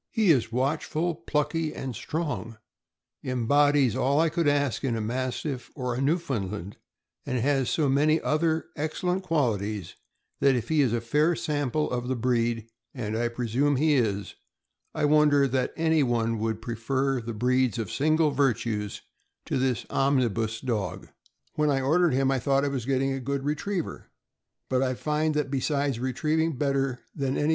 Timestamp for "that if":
10.39-10.69